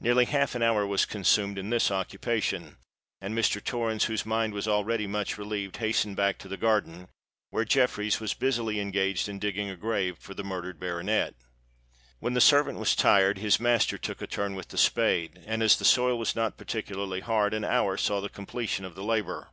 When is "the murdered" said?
10.32-10.80